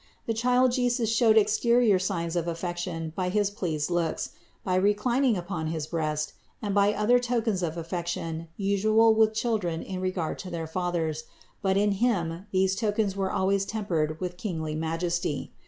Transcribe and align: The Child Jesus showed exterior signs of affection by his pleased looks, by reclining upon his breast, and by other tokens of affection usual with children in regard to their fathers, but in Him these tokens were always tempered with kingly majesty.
The 0.25 0.33
Child 0.33 0.71
Jesus 0.71 1.11
showed 1.13 1.37
exterior 1.37 1.99
signs 1.99 2.35
of 2.35 2.47
affection 2.47 3.13
by 3.15 3.29
his 3.29 3.51
pleased 3.51 3.91
looks, 3.91 4.31
by 4.63 4.73
reclining 4.73 5.37
upon 5.37 5.67
his 5.67 5.85
breast, 5.85 6.33
and 6.59 6.73
by 6.73 6.91
other 6.91 7.19
tokens 7.19 7.61
of 7.61 7.77
affection 7.77 8.47
usual 8.57 9.13
with 9.13 9.35
children 9.35 9.83
in 9.83 10.01
regard 10.01 10.39
to 10.39 10.49
their 10.49 10.65
fathers, 10.65 11.25
but 11.61 11.77
in 11.77 11.91
Him 11.91 12.47
these 12.49 12.75
tokens 12.75 13.15
were 13.15 13.31
always 13.31 13.63
tempered 13.63 14.19
with 14.19 14.37
kingly 14.37 14.73
majesty. 14.73 15.51